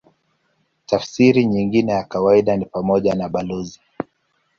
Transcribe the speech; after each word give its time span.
Tafsiri 0.85 1.45
nyingine 1.45 1.91
ya 1.91 2.03
kawaida 2.03 2.57
ni 2.57 2.65
pamoja 2.65 3.15
na 3.15 3.29
balozi. 3.29 3.79